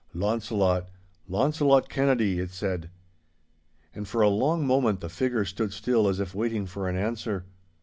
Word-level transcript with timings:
'Launcelot—Launcelot 0.15 1.87
Kennedy!' 1.87 2.39
it 2.39 2.49
said. 2.49 2.89
And 3.93 4.07
for 4.07 4.21
a 4.23 4.29
long 4.29 4.65
moment 4.65 4.99
the 4.99 5.09
figure 5.09 5.45
stood 5.45 5.71
still 5.73 6.07
as 6.07 6.19
if 6.19 6.33
waiting 6.33 6.65
for 6.65 6.89
an 6.89 6.95
answer. 6.97 7.45